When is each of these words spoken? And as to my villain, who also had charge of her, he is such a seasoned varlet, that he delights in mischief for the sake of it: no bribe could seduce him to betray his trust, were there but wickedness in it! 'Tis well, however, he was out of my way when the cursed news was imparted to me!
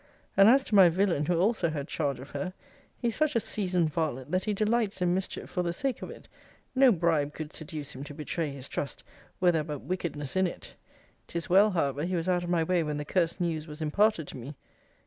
And 0.35 0.49
as 0.49 0.63
to 0.63 0.73
my 0.73 0.89
villain, 0.89 1.27
who 1.27 1.37
also 1.39 1.69
had 1.69 1.87
charge 1.87 2.19
of 2.19 2.31
her, 2.31 2.53
he 2.97 3.09
is 3.09 3.15
such 3.15 3.35
a 3.35 3.39
seasoned 3.39 3.93
varlet, 3.93 4.31
that 4.31 4.45
he 4.45 4.53
delights 4.55 4.99
in 4.99 5.13
mischief 5.13 5.47
for 5.47 5.61
the 5.61 5.71
sake 5.73 6.01
of 6.01 6.09
it: 6.09 6.27
no 6.73 6.91
bribe 6.91 7.35
could 7.35 7.53
seduce 7.53 7.93
him 7.93 8.03
to 8.05 8.15
betray 8.15 8.49
his 8.49 8.67
trust, 8.67 9.03
were 9.39 9.51
there 9.51 9.63
but 9.63 9.81
wickedness 9.83 10.35
in 10.35 10.47
it! 10.47 10.73
'Tis 11.27 11.51
well, 11.51 11.69
however, 11.69 12.03
he 12.03 12.15
was 12.15 12.27
out 12.27 12.43
of 12.43 12.49
my 12.49 12.63
way 12.63 12.81
when 12.81 12.97
the 12.97 13.05
cursed 13.05 13.39
news 13.39 13.67
was 13.67 13.79
imparted 13.79 14.27
to 14.29 14.37
me! 14.37 14.55